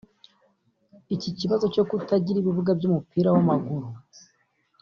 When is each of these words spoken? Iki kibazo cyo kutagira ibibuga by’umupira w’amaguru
Iki 1.15 1.29
kibazo 1.39 1.65
cyo 1.73 1.83
kutagira 1.89 2.37
ibibuga 2.39 2.71
by’umupira 2.79 3.27
w’amaguru 3.35 3.87